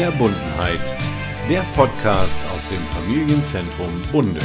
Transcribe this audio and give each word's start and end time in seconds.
Verbundenheit, 0.00 0.78
der 1.48 1.64
Podcast 1.74 2.40
aus 2.52 2.68
dem 2.70 2.78
Familienzentrum 2.94 4.00
Bunde. 4.12 4.38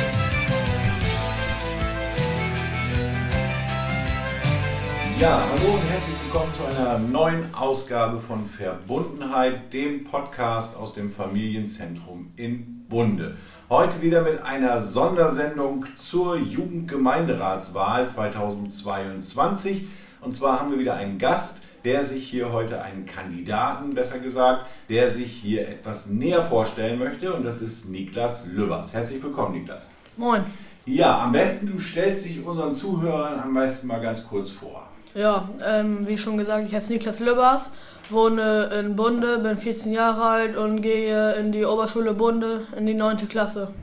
Ja, 5.20 5.44
hallo 5.48 5.74
und 5.76 5.92
herzlich 5.92 6.16
willkommen 6.24 6.52
zu 6.56 6.82
einer 6.82 6.98
neuen 6.98 7.54
Ausgabe 7.54 8.20
von 8.20 8.50
Verbundenheit, 8.50 9.72
dem 9.72 10.06
Podcast 10.06 10.76
aus 10.76 10.96
dem 10.96 11.12
Familienzentrum 11.12 12.32
in 12.36 12.88
Bunde. 12.90 13.38
Heute 13.70 14.02
wieder 14.02 14.24
mit 14.24 14.42
einer 14.42 14.82
Sondersendung 14.82 15.86
zur 15.96 16.36
Jugendgemeinderatswahl 16.36 18.10
2022. 18.10 19.88
Und 20.20 20.34
zwar 20.34 20.60
haben 20.60 20.72
wir 20.72 20.80
wieder 20.80 20.96
einen 20.96 21.20
Gast, 21.20 21.63
der 21.84 22.04
sich 22.04 22.30
hier 22.30 22.52
heute 22.52 22.82
einen 22.82 23.06
Kandidaten, 23.06 23.94
besser 23.94 24.20
gesagt, 24.20 24.66
der 24.90 25.10
sich 25.10 25.32
hier 25.32 25.68
etwas 25.68 26.10
näher 26.10 26.44
vorstellen 26.44 26.98
möchte. 27.00 27.34
Und 27.34 27.44
das 27.46 27.62
ist 27.62 27.90
Niklas 27.90 28.48
Löbers. 28.48 28.94
Herzlich 28.94 29.22
willkommen, 29.22 29.60
Niklas. 29.60 29.90
Moin. 30.16 30.44
Ja, 30.86 31.24
am 31.24 31.32
besten 31.32 31.68
du 31.68 31.80
stellst 31.80 32.26
dich 32.26 32.46
unseren 32.46 32.76
Zuhörern 32.76 33.40
am 33.40 33.54
besten 33.54 33.88
mal 33.88 34.02
ganz 34.02 34.26
kurz 34.28 34.50
vor. 34.50 34.88
Ja, 35.16 35.48
ähm, 35.64 36.08
wie 36.08 36.18
schon 36.18 36.38
gesagt, 36.38 36.66
ich 36.68 36.74
heiße 36.74 36.92
Niklas 36.92 37.20
Löbers, 37.20 37.72
wohne 38.10 38.70
in 38.80 38.96
Bunde, 38.96 39.40
bin 39.40 39.58
14 39.58 39.94
Jahre 39.94 40.24
alt 40.24 40.58
und 40.58 40.82
gehe 40.82 41.34
in 41.36 41.52
die 41.52 41.66
Oberschule 41.66 42.14
Bunde 42.14 42.62
in 42.76 42.86
die 42.86 42.96
9. 42.96 43.30
Klasse. 43.30 43.74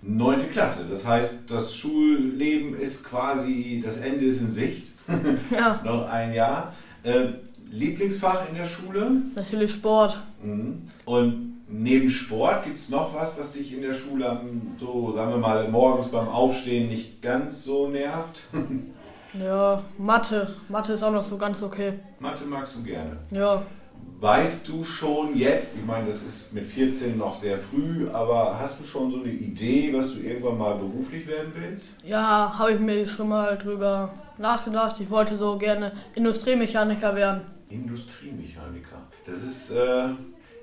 Neunte 0.00 0.46
Klasse, 0.46 0.86
das 0.88 1.04
heißt, 1.06 1.50
das 1.50 1.74
Schulleben 1.74 2.78
ist 2.80 3.04
quasi, 3.04 3.82
das 3.84 3.98
Ende 3.98 4.26
ist 4.26 4.40
in 4.40 4.50
Sicht. 4.50 4.86
Ja, 5.50 5.80
Noch 5.84 6.08
ein 6.08 6.32
Jahr. 6.32 6.72
Äh, 7.02 7.28
Lieblingsfach 7.70 8.48
in 8.48 8.56
der 8.56 8.64
Schule? 8.64 9.10
natürlich 9.34 9.72
Sport. 9.72 10.20
Mhm. 10.42 10.82
Und 11.04 11.62
neben 11.68 12.08
Sport 12.08 12.64
gibt 12.64 12.78
es 12.78 12.88
noch 12.88 13.14
was, 13.14 13.38
was 13.38 13.52
dich 13.52 13.74
in 13.74 13.82
der 13.82 13.92
Schule 13.94 14.28
am, 14.28 14.74
so, 14.78 15.12
sagen 15.12 15.30
wir 15.32 15.38
mal, 15.38 15.68
morgens 15.68 16.08
beim 16.08 16.28
Aufstehen 16.28 16.88
nicht 16.88 17.20
ganz 17.22 17.64
so 17.64 17.88
nervt? 17.88 18.40
Ja, 19.38 19.82
Mathe. 19.98 20.54
Mathe 20.70 20.94
ist 20.94 21.02
auch 21.02 21.12
noch 21.12 21.28
so 21.28 21.36
ganz 21.36 21.62
okay. 21.62 21.92
Mathe 22.18 22.46
magst 22.46 22.74
du 22.76 22.82
gerne. 22.82 23.18
Ja, 23.30 23.62
Weißt 24.20 24.66
du 24.68 24.82
schon 24.82 25.36
jetzt, 25.36 25.76
ich 25.76 25.84
meine, 25.84 26.06
das 26.06 26.22
ist 26.22 26.52
mit 26.52 26.66
14 26.66 27.16
noch 27.18 27.36
sehr 27.36 27.56
früh, 27.56 28.08
aber 28.10 28.58
hast 28.58 28.80
du 28.80 28.84
schon 28.84 29.12
so 29.12 29.20
eine 29.20 29.30
Idee, 29.30 29.92
was 29.94 30.14
du 30.14 30.20
irgendwann 30.20 30.58
mal 30.58 30.74
beruflich 30.76 31.28
werden 31.28 31.52
willst? 31.54 31.98
ja, 32.04 32.52
habe 32.58 32.72
ich 32.72 32.80
mir 32.80 33.06
schon 33.06 33.28
mal 33.28 33.56
drüber 33.58 34.10
nachgedacht. 34.38 34.96
Ich 34.98 35.08
wollte 35.10 35.38
so 35.38 35.56
gerne 35.56 35.92
Industriemechaniker 36.16 37.14
werden. 37.14 37.42
Industriemechaniker. 37.70 39.02
Das 39.26 39.42
ist, 39.42 39.70
äh, 39.70 40.10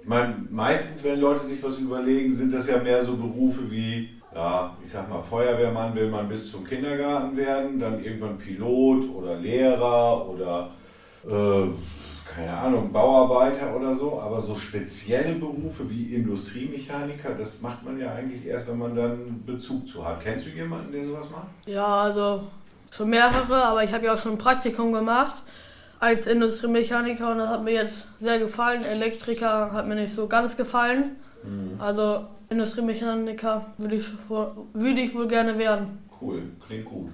ich 0.02 0.08
meine, 0.08 0.36
meistens, 0.50 1.04
wenn 1.04 1.20
Leute 1.20 1.46
sich 1.46 1.62
was 1.64 1.78
überlegen, 1.80 2.32
sind 2.32 2.54
das 2.54 2.68
ja 2.68 2.78
mehr 2.78 3.04
so 3.04 3.16
Berufe 3.16 3.70
wie, 3.70 4.10
ja, 4.34 4.76
ich 4.84 4.90
sag 4.90 5.10
mal, 5.10 5.22
Feuerwehrmann 5.22 5.96
will 5.96 6.10
man 6.10 6.28
bis 6.28 6.52
zum 6.52 6.66
Kindergarten 6.66 7.36
werden, 7.38 7.80
dann 7.80 8.04
irgendwann 8.04 8.38
Pilot 8.38 9.10
oder 9.10 9.36
Lehrer 9.36 10.30
oder, 10.30 10.72
äh, 11.26 11.68
keine 12.26 12.58
Ahnung, 12.58 12.92
Bauarbeiter 12.92 13.76
oder 13.76 13.94
so. 13.94 14.20
Aber 14.20 14.42
so 14.42 14.56
spezielle 14.56 15.36
Berufe 15.36 15.90
wie 15.90 16.16
Industriemechaniker, 16.16 17.32
das 17.38 17.62
macht 17.62 17.84
man 17.86 18.00
ja 18.00 18.14
eigentlich 18.14 18.46
erst, 18.46 18.68
wenn 18.68 18.78
man 18.78 18.96
dann 18.96 19.44
Bezug 19.46 19.88
zu 19.88 20.06
hat. 20.06 20.22
Kennst 20.22 20.48
du 20.48 20.50
jemanden, 20.50 20.92
der 20.92 21.06
sowas 21.06 21.30
macht? 21.30 21.48
Ja, 21.66 22.02
also 22.02 22.44
schon 22.92 23.10
mehrere, 23.10 23.64
aber 23.64 23.84
ich 23.84 23.94
habe 23.94 24.06
ja 24.06 24.14
auch 24.16 24.20
schon 24.20 24.34
ein 24.34 24.38
Praktikum 24.38 24.92
gemacht 24.92 25.36
als 26.00 26.28
Industriemechaniker 26.28 27.32
und 27.32 27.38
das 27.40 27.50
hat 27.50 27.64
mir 27.64 27.74
jetzt 27.74 28.08
sehr 28.20 28.40
gefallen. 28.40 28.84
Elektriker 28.84 29.72
hat 29.72 29.88
mir 29.88 29.96
nicht 29.96 30.14
so 30.14 30.28
ganz 30.28 30.56
gefallen. 30.58 31.16
Also 31.80 32.26
Industriemechaniker 32.50 33.66
würde 33.78 33.96
ich, 33.96 34.06
wohl- 34.30 34.52
würde 34.74 35.02
ich 35.02 35.14
wohl 35.14 35.28
gerne 35.28 35.58
werden. 35.58 36.00
Cool, 36.22 36.44
klingt 36.66 36.86
gut. 36.86 37.12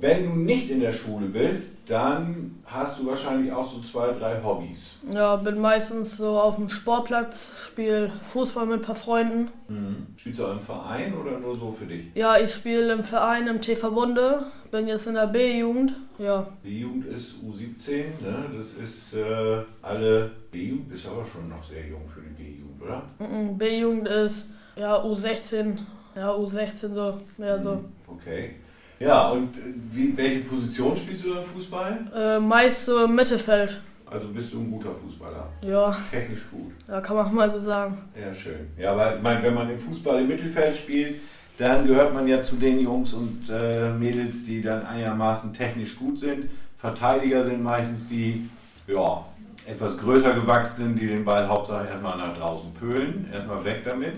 Wenn 0.00 0.24
du 0.24 0.30
nicht 0.36 0.70
in 0.70 0.80
der 0.80 0.92
Schule 0.92 1.26
bist, 1.26 1.78
dann 1.88 2.56
hast 2.64 2.98
du 2.98 3.06
wahrscheinlich 3.06 3.52
auch 3.52 3.70
so 3.70 3.80
zwei, 3.80 4.12
drei 4.12 4.42
Hobbys. 4.42 4.96
Ja, 5.12 5.36
bin 5.36 5.60
meistens 5.60 6.16
so 6.16 6.38
auf 6.40 6.56
dem 6.56 6.68
Sportplatz, 6.68 7.50
spiele 7.66 8.10
Fußball 8.22 8.66
mit 8.66 8.80
ein 8.80 8.82
paar 8.82 8.94
Freunden. 8.96 9.48
Spielst 10.16 10.40
du 10.40 10.46
auch 10.46 10.52
im 10.52 10.60
Verein 10.60 11.14
oder 11.14 11.38
nur 11.38 11.56
so 11.56 11.72
für 11.72 11.86
dich? 11.86 12.06
Ja, 12.14 12.38
ich 12.38 12.52
spiele 12.54 12.92
im 12.92 13.04
Verein 13.04 13.46
im 13.46 13.60
TV 13.60 13.90
Bunde, 13.90 14.46
bin 14.70 14.88
jetzt 14.88 15.06
in 15.06 15.14
der 15.14 15.26
B-Jugend. 15.28 15.92
Ja, 16.18 16.46
Die 16.64 16.80
Jugend 16.80 17.06
ist 17.06 17.36
U17, 17.44 17.96
ne? 18.22 18.44
das 18.56 18.72
ist 18.72 19.14
äh, 19.14 19.62
alle 19.82 20.30
B-Jugend, 20.50 20.88
bist 20.90 21.06
aber 21.06 21.24
schon 21.24 21.48
noch 21.48 21.62
sehr 21.64 21.86
jung 21.86 22.02
für 22.12 22.20
die 22.20 22.42
B-Jugend, 22.42 22.82
oder? 22.82 23.02
mhm, 23.18 23.58
B-Jugend 23.58 24.08
ist 24.08 24.46
ja 24.76 24.96
U16, 25.02 25.76
ja 26.16 26.30
U16 26.32 26.94
so, 26.94 27.18
ja 27.38 27.62
so. 27.62 27.84
Okay. 28.06 28.56
Ja, 29.00 29.28
und 29.30 29.56
äh, 29.56 29.60
wie, 29.90 30.16
welche 30.16 30.40
Position 30.40 30.96
spielst 30.96 31.24
du 31.24 31.32
im 31.32 31.44
Fußball? 31.44 31.98
Äh, 32.14 32.38
meist 32.40 32.84
so 32.86 33.04
im 33.04 33.14
Mittelfeld. 33.14 33.80
Also 34.06 34.28
bist 34.28 34.52
du 34.52 34.60
ein 34.60 34.70
guter 34.70 34.90
Fußballer, 34.94 35.48
Ja, 35.62 35.96
technisch 36.10 36.42
gut. 36.50 36.72
da 36.86 37.00
kann 37.00 37.16
man 37.16 37.34
mal 37.34 37.50
so 37.50 37.58
sagen. 37.58 38.04
Ja, 38.18 38.32
schön. 38.32 38.68
Ja, 38.78 38.92
aber 38.92 39.16
ich 39.16 39.22
meine, 39.22 39.42
wenn 39.42 39.54
man 39.54 39.68
im 39.70 39.78
Fußball 39.80 40.20
im 40.20 40.28
Mittelfeld 40.28 40.76
spielt, 40.76 41.16
dann 41.58 41.86
gehört 41.86 42.14
man 42.14 42.28
ja 42.28 42.40
zu 42.40 42.56
den 42.56 42.78
Jungs 42.80 43.12
und 43.12 43.48
äh, 43.50 43.90
Mädels, 43.90 44.44
die 44.44 44.60
dann 44.62 44.84
einigermaßen 44.86 45.52
technisch 45.52 45.96
gut 45.96 46.18
sind. 46.18 46.48
Verteidiger 46.78 47.42
sind 47.42 47.62
meistens 47.62 48.08
die, 48.08 48.48
ja, 48.86 49.24
etwas 49.66 49.96
größer 49.96 50.34
gewachsenen, 50.34 50.94
die 50.96 51.06
den 51.08 51.24
Ball 51.24 51.48
hauptsächlich 51.48 51.90
erstmal 51.90 52.18
nach 52.18 52.36
draußen 52.36 52.72
pölen. 52.74 53.28
Erstmal 53.32 53.64
weg 53.64 53.82
damit. 53.84 54.12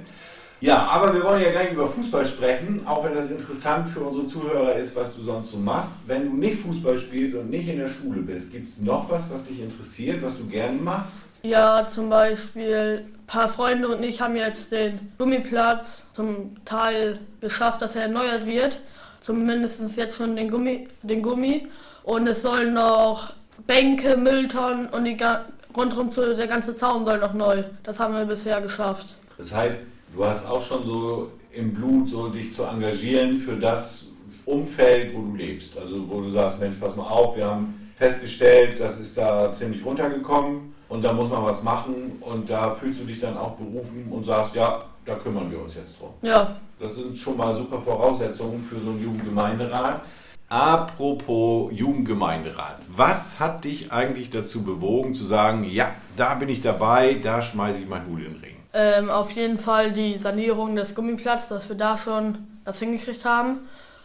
Ja, 0.60 0.86
aber 0.86 1.12
wir 1.12 1.22
wollen 1.22 1.42
ja 1.42 1.52
gar 1.52 1.64
nicht 1.64 1.74
über 1.74 1.86
Fußball 1.86 2.24
sprechen, 2.24 2.86
auch 2.86 3.04
wenn 3.04 3.14
das 3.14 3.30
interessant 3.30 3.88
für 3.88 4.00
unsere 4.00 4.26
Zuhörer 4.26 4.74
ist, 4.76 4.96
was 4.96 5.14
du 5.14 5.22
sonst 5.22 5.50
so 5.50 5.58
machst. 5.58 6.00
Wenn 6.06 6.30
du 6.30 6.36
nicht 6.36 6.62
Fußball 6.62 6.96
spielst 6.96 7.36
und 7.36 7.50
nicht 7.50 7.68
in 7.68 7.78
der 7.78 7.88
Schule 7.88 8.22
bist, 8.22 8.52
gibt 8.52 8.66
es 8.66 8.80
noch 8.80 9.10
was, 9.10 9.30
was 9.30 9.46
dich 9.46 9.60
interessiert, 9.60 10.22
was 10.22 10.38
du 10.38 10.46
gerne 10.46 10.78
machst? 10.78 11.12
Ja, 11.42 11.86
zum 11.86 12.08
Beispiel 12.08 13.04
ein 13.06 13.26
paar 13.26 13.48
Freunde 13.48 13.88
und 13.88 14.02
ich 14.02 14.20
haben 14.20 14.34
jetzt 14.34 14.72
den 14.72 15.12
Gummiplatz 15.18 16.06
zum 16.12 16.56
Teil 16.64 17.20
geschafft, 17.40 17.82
dass 17.82 17.94
er 17.94 18.02
erneuert 18.02 18.46
wird. 18.46 18.80
Zumindest 19.20 19.96
jetzt 19.96 20.16
schon 20.16 20.36
den 20.36 20.50
Gummi, 20.50 20.88
den 21.02 21.22
Gummi. 21.22 21.68
Und 22.02 22.26
es 22.28 22.42
sollen 22.42 22.74
noch 22.74 23.32
Bänke, 23.66 24.16
Mülltonnen 24.16 24.88
und 24.88 25.04
die 25.04 25.18
rundherum 25.76 26.10
zu, 26.10 26.34
der 26.34 26.46
ganze 26.46 26.74
Zaun 26.74 27.04
soll 27.04 27.18
noch 27.18 27.34
neu. 27.34 27.62
Das 27.82 28.00
haben 28.00 28.14
wir 28.14 28.24
bisher 28.24 28.60
geschafft. 28.60 29.16
Das 29.36 29.52
heißt, 29.52 29.80
du 30.14 30.24
hast 30.24 30.46
auch 30.46 30.62
schon 30.62 30.84
so 30.86 31.30
im 31.52 31.74
Blut, 31.74 32.08
so 32.08 32.28
dich 32.28 32.54
zu 32.54 32.64
engagieren 32.64 33.38
für 33.38 33.56
das 33.56 34.08
Umfeld, 34.44 35.14
wo 35.14 35.22
du 35.22 35.36
lebst. 35.36 35.76
Also 35.78 36.08
wo 36.08 36.20
du 36.20 36.30
sagst, 36.30 36.60
Mensch, 36.60 36.76
pass 36.76 36.94
mal 36.94 37.08
auf, 37.08 37.36
wir 37.36 37.46
haben 37.46 37.90
festgestellt, 37.96 38.78
das 38.78 38.98
ist 38.98 39.16
da 39.16 39.52
ziemlich 39.52 39.84
runtergekommen 39.84 40.74
und 40.88 41.04
da 41.04 41.12
muss 41.12 41.30
man 41.30 41.44
was 41.44 41.62
machen 41.62 42.18
und 42.20 42.48
da 42.48 42.74
fühlst 42.74 43.00
du 43.00 43.04
dich 43.04 43.20
dann 43.20 43.36
auch 43.36 43.52
berufen 43.56 44.06
und 44.10 44.24
sagst, 44.24 44.54
ja, 44.54 44.84
da 45.04 45.14
kümmern 45.14 45.50
wir 45.50 45.60
uns 45.60 45.74
jetzt 45.74 45.98
drum. 45.98 46.10
Ja, 46.22 46.56
Das 46.78 46.94
sind 46.94 47.16
schon 47.16 47.36
mal 47.36 47.54
super 47.54 47.80
Voraussetzungen 47.80 48.62
für 48.68 48.78
so 48.78 48.90
einen 48.90 49.02
Jugendgemeinderat. 49.02 50.02
Apropos 50.48 51.72
Jugendgemeinderat, 51.72 52.78
was 52.94 53.40
hat 53.40 53.64
dich 53.64 53.90
eigentlich 53.90 54.30
dazu 54.30 54.62
bewogen 54.62 55.14
zu 55.14 55.24
sagen, 55.24 55.64
ja, 55.64 55.94
da 56.16 56.34
bin 56.34 56.48
ich 56.48 56.60
dabei, 56.60 57.14
da 57.14 57.42
schmeiße 57.42 57.82
ich 57.82 57.88
meinen 57.88 58.06
Hut 58.06 58.18
in 58.18 58.24
den 58.34 58.36
Ring? 58.36 58.55
Ähm, 58.76 59.10
auf 59.10 59.32
jeden 59.32 59.56
Fall 59.56 59.92
die 59.92 60.18
Sanierung 60.18 60.76
des 60.76 60.94
Gummiplatzes, 60.94 61.48
dass 61.48 61.68
wir 61.70 61.76
da 61.76 61.96
schon 61.96 62.38
das 62.64 62.78
hingekriegt 62.78 63.24
haben. 63.24 63.60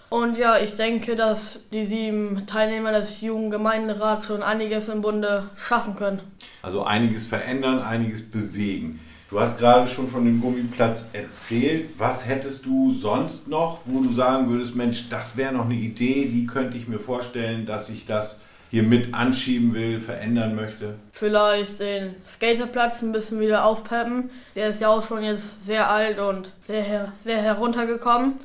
Und 0.10 0.38
ja, 0.38 0.58
ich 0.60 0.76
denke, 0.76 1.16
dass 1.16 1.60
die 1.72 1.86
sieben 1.86 2.46
Teilnehmer 2.46 2.92
des 2.92 3.22
Jugendgemeinderats 3.22 4.26
schon 4.26 4.44
einiges 4.44 4.88
im 4.88 5.02
Bunde 5.02 5.50
schaffen 5.56 5.96
können. 5.96 6.22
Also 6.62 6.84
einiges 6.84 7.26
verändern, 7.26 7.82
einiges 7.82 8.30
bewegen. 8.30 9.00
Du 9.30 9.40
hast 9.40 9.58
gerade 9.60 9.88
schon 9.88 10.10
von 10.10 10.26
dem 10.26 10.42
Gummiplatz 10.42 11.10
erzählt. 11.14 11.92
Was 11.98 12.28
hättest 12.28 12.66
du 12.66 12.94
sonst 12.94 13.48
noch, 13.48 13.80
wo 13.86 14.02
du 14.02 14.12
sagen 14.14 14.50
würdest, 14.50 14.76
Mensch, 14.76 15.08
das 15.10 15.38
wäre 15.38 15.54
noch 15.54 15.66
eine 15.66 15.76
Idee, 15.76 16.26
die 16.26 16.46
könnte 16.46 16.78
ich 16.78 16.90
mir 16.90 17.00
vorstellen, 17.00 17.66
dass 17.66 17.90
ich 17.90 18.06
das 18.06 18.42
hier 18.72 18.84
mit 18.84 19.14
anschieben 19.14 19.74
will, 19.74 20.00
verändern 20.00 20.56
möchte? 20.56 20.96
Vielleicht 21.12 21.80
den 21.80 22.16
Skaterplatz 22.26 23.02
ein 23.02 23.12
bisschen 23.12 23.42
wieder 23.42 23.66
aufpeppen. 23.66 24.30
Der 24.56 24.70
ist 24.70 24.80
ja 24.80 24.88
auch 24.88 25.06
schon 25.06 25.24
jetzt 25.24 25.66
sehr 25.66 25.92
alt 25.92 26.20
und 26.20 26.52
sehr, 26.62 26.82
her 26.82 27.12
sehr 27.22 27.42
heruntergekommen. 27.42 28.36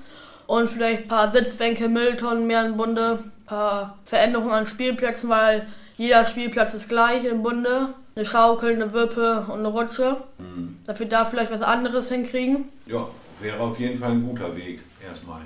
Und 0.49 0.69
vielleicht 0.69 1.03
ein 1.03 1.09
paar 1.09 1.31
Sitzbänke, 1.31 1.89
Mülltonnen 1.89 2.47
mehr 2.47 2.67
im 2.67 2.77
Bunde, 2.77 3.21
ein 3.23 3.47
paar 3.47 3.99
Veränderungen 4.05 4.53
an 4.53 4.67
Spielplätzen, 4.67 5.31
weil 5.31 5.67
jeder 5.97 6.27
Spielplatz 6.27 6.75
ist 6.75 6.89
gleich 6.89 7.25
im 7.25 7.43
Bunde. 7.43 7.95
Eine 8.17 8.25
Schaukel, 8.25 8.73
eine 8.73 8.93
Wippe 8.93 9.47
und 9.49 9.61
eine 9.61 9.69
Rutsche. 9.69 10.17
Dass 10.87 10.99
wir 10.99 11.09
da 11.09 11.25
vielleicht 11.25 11.53
was 11.53 11.63
anderes 11.63 12.09
hinkriegen. 12.09 12.69
Ja, 12.87 13.07
wäre 13.41 13.61
auf 13.61 13.79
jeden 13.79 13.99
Fall 13.99 14.11
ein 14.13 14.27
guter 14.27 14.57
Weg 14.57 14.81
erstmal. 15.07 15.43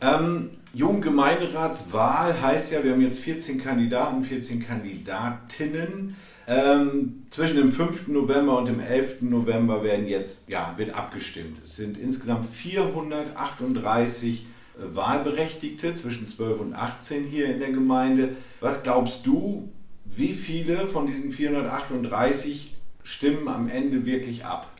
Ähm, 0.00 0.50
Jugendgemeinderatswahl 0.74 2.40
heißt 2.42 2.72
ja, 2.72 2.82
wir 2.82 2.92
haben 2.92 3.00
jetzt 3.00 3.20
14 3.20 3.62
Kandidaten, 3.62 4.24
14 4.24 4.66
Kandidatinnen. 4.66 6.16
Ähm, 6.46 7.22
zwischen 7.30 7.56
dem 7.56 7.72
5. 7.72 8.08
November 8.08 8.58
und 8.58 8.66
dem 8.66 8.80
11. 8.80 9.22
November 9.22 9.82
werden 9.82 10.06
jetzt, 10.06 10.50
ja, 10.50 10.74
wird 10.76 10.94
abgestimmt. 10.94 11.58
Es 11.62 11.76
sind 11.76 11.96
insgesamt 11.96 12.54
438 12.54 14.42
äh, 14.42 14.94
Wahlberechtigte 14.94 15.94
zwischen 15.94 16.28
12 16.28 16.60
und 16.60 16.74
18 16.74 17.24
hier 17.24 17.46
in 17.46 17.60
der 17.60 17.70
Gemeinde. 17.70 18.36
Was 18.60 18.82
glaubst 18.82 19.26
du, 19.26 19.70
wie 20.04 20.34
viele 20.34 20.86
von 20.86 21.06
diesen 21.06 21.32
438 21.32 22.74
stimmen 23.04 23.48
am 23.48 23.68
Ende 23.68 24.04
wirklich 24.04 24.44
ab? 24.44 24.70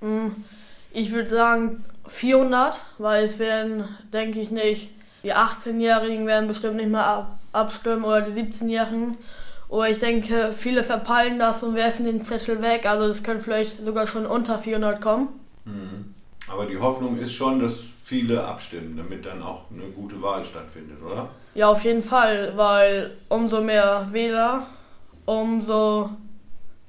Hm, 0.00 0.34
ich 0.92 1.12
würde 1.12 1.28
sagen 1.28 1.84
400, 2.06 2.82
weil 2.98 3.26
es 3.26 3.38
werden, 3.38 3.84
denke 4.12 4.40
ich 4.40 4.50
nicht, 4.50 4.90
die 5.22 5.34
18-Jährigen 5.34 6.26
werden 6.26 6.48
bestimmt 6.48 6.76
nicht 6.76 6.90
mehr 6.90 7.06
ab, 7.06 7.38
abstimmen 7.52 8.04
oder 8.04 8.22
die 8.22 8.40
17-Jährigen. 8.40 9.16
Oder 9.68 9.90
ich 9.90 9.98
denke, 9.98 10.52
viele 10.52 10.84
verpeilen 10.84 11.38
das 11.38 11.62
und 11.62 11.76
werfen 11.76 12.04
den 12.04 12.22
Zettel 12.22 12.60
weg. 12.60 12.86
Also 12.86 13.06
es 13.06 13.22
könnte 13.22 13.44
vielleicht 13.44 13.84
sogar 13.84 14.06
schon 14.06 14.26
unter 14.26 14.58
400 14.58 15.00
kommen. 15.00 15.28
Mhm. 15.64 16.14
Aber 16.48 16.66
die 16.66 16.78
Hoffnung 16.78 17.18
ist 17.18 17.32
schon, 17.32 17.60
dass 17.60 17.78
viele 18.04 18.44
abstimmen, 18.44 18.96
damit 18.96 19.24
dann 19.24 19.42
auch 19.42 19.62
eine 19.70 19.84
gute 19.90 20.20
Wahl 20.20 20.44
stattfindet, 20.44 20.98
oder? 21.02 21.30
Ja, 21.54 21.68
auf 21.68 21.82
jeden 21.84 22.02
Fall, 22.02 22.52
weil 22.56 23.12
umso 23.28 23.62
mehr 23.62 24.06
Wähler, 24.10 24.66
umso 25.24 26.10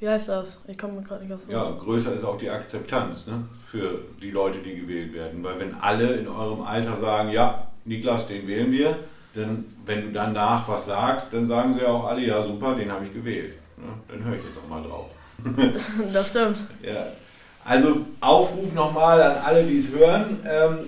wie 0.03 0.09
heißt 0.09 0.27
das? 0.27 0.57
Ich 0.67 0.77
komme 0.77 1.01
gerade 1.01 1.23
nicht 1.23 1.33
auf. 1.33 1.47
Ja, 1.47 1.71
größer 1.71 2.13
ist 2.13 2.25
auch 2.25 2.37
die 2.37 2.49
Akzeptanz 2.49 3.27
ne? 3.27 3.45
für 3.71 3.99
die 4.21 4.31
Leute, 4.31 4.57
die 4.57 4.75
gewählt 4.75 5.13
werden. 5.13 5.41
Weil 5.41 5.57
wenn 5.59 5.73
alle 5.75 6.15
in 6.15 6.27
eurem 6.27 6.61
Alter 6.61 6.97
sagen, 6.97 7.29
ja, 7.29 7.69
Niklas, 7.85 8.27
den 8.27 8.47
wählen 8.47 8.71
wir, 8.71 8.99
dann, 9.33 9.65
wenn 9.85 10.01
du 10.03 10.11
danach 10.11 10.67
was 10.67 10.85
sagst, 10.85 11.33
dann 11.33 11.45
sagen 11.45 11.73
sie 11.73 11.85
auch 11.85 12.05
alle, 12.05 12.25
ja 12.25 12.41
super, 12.43 12.75
den 12.75 12.91
habe 12.91 13.05
ich 13.05 13.13
gewählt. 13.13 13.55
Ne? 13.77 13.85
Dann 14.07 14.23
höre 14.23 14.35
ich 14.35 14.45
jetzt 14.45 14.57
auch 14.57 14.69
mal 14.69 14.83
drauf. 14.83 15.07
das 16.13 16.29
stimmt. 16.29 16.59
Ja. 16.81 17.07
Also 17.65 18.05
Aufruf 18.19 18.73
nochmal 18.73 19.21
an 19.21 19.37
alle, 19.43 19.63
die 19.63 19.77
es 19.77 19.89
hören. 19.91 20.39
Ähm, 20.45 20.79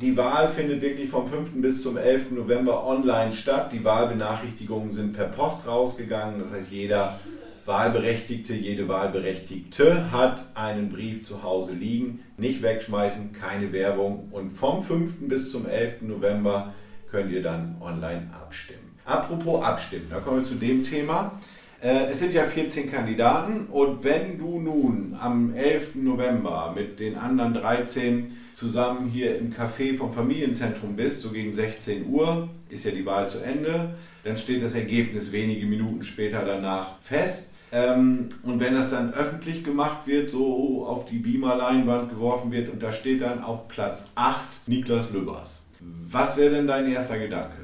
die 0.00 0.16
Wahl 0.16 0.48
findet 0.48 0.82
wirklich 0.82 1.08
vom 1.08 1.28
5. 1.28 1.50
bis 1.54 1.82
zum 1.82 1.96
11. 1.96 2.32
November 2.32 2.84
online 2.84 3.32
statt. 3.32 3.72
Die 3.72 3.84
Wahlbenachrichtigungen 3.84 4.90
sind 4.90 5.12
per 5.12 5.26
Post 5.26 5.66
rausgegangen. 5.68 6.40
Das 6.40 6.52
heißt, 6.52 6.72
jeder 6.72 7.20
Wahlberechtigte, 7.66 8.54
jede 8.54 8.88
Wahlberechtigte 8.88 10.12
hat 10.12 10.44
einen 10.54 10.90
Brief 10.90 11.24
zu 11.24 11.42
Hause 11.42 11.72
liegen. 11.72 12.20
Nicht 12.36 12.62
wegschmeißen, 12.62 13.32
keine 13.32 13.72
Werbung. 13.72 14.28
Und 14.32 14.50
vom 14.50 14.82
5. 14.82 15.28
bis 15.28 15.50
zum 15.50 15.66
11. 15.66 16.02
November 16.02 16.74
könnt 17.10 17.32
ihr 17.32 17.42
dann 17.42 17.76
online 17.80 18.30
abstimmen. 18.38 18.98
Apropos 19.04 19.62
abstimmen, 19.62 20.06
da 20.10 20.20
kommen 20.20 20.40
wir 20.40 20.44
zu 20.44 20.54
dem 20.54 20.84
Thema. 20.84 21.38
Äh, 21.82 22.06
es 22.06 22.18
sind 22.18 22.32
ja 22.32 22.44
14 22.44 22.90
Kandidaten 22.90 23.66
und 23.66 24.04
wenn 24.04 24.38
du 24.38 24.58
nun 24.58 25.16
am 25.20 25.54
11. 25.54 25.96
November 25.96 26.72
mit 26.74 26.98
den 26.98 27.16
anderen 27.16 27.54
13 27.54 28.36
zusammen 28.54 29.08
hier 29.08 29.38
im 29.38 29.52
Café 29.52 29.96
vom 29.96 30.12
Familienzentrum 30.12 30.96
bist, 30.96 31.20
so 31.20 31.30
gegen 31.30 31.52
16 31.52 32.06
Uhr, 32.08 32.48
ist 32.70 32.84
ja 32.84 32.90
die 32.90 33.04
Wahl 33.04 33.28
zu 33.28 33.38
Ende, 33.38 33.96
dann 34.24 34.38
steht 34.38 34.62
das 34.62 34.74
Ergebnis 34.74 35.32
wenige 35.32 35.66
Minuten 35.66 36.02
später 36.02 36.44
danach 36.44 36.98
fest. 37.02 37.53
Ähm, 37.74 38.28
und 38.44 38.60
wenn 38.60 38.74
das 38.74 38.90
dann 38.90 39.12
öffentlich 39.14 39.64
gemacht 39.64 40.06
wird, 40.06 40.28
so 40.28 40.86
auf 40.86 41.06
die 41.06 41.18
Beamer-Leinwand 41.18 42.08
geworfen 42.08 42.52
wird 42.52 42.72
und 42.72 42.80
da 42.80 42.92
steht 42.92 43.22
dann 43.22 43.42
auf 43.42 43.66
Platz 43.66 44.12
8 44.14 44.38
Niklas 44.66 45.10
Lübbers. 45.10 45.62
Was 45.80 46.36
wäre 46.36 46.54
denn 46.54 46.68
dein 46.68 46.90
erster 46.90 47.18
Gedanke? 47.18 47.56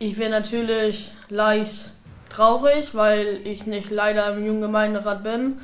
Ich 0.00 0.18
wäre 0.18 0.30
natürlich 0.30 1.12
leicht 1.28 1.92
traurig, 2.28 2.94
weil 2.96 3.40
ich 3.44 3.66
nicht 3.66 3.90
leider 3.90 4.34
im 4.34 4.44
Jugendgemeinderat 4.44 5.22
bin. 5.22 5.58